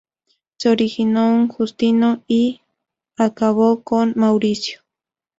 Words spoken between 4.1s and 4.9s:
Mauricio.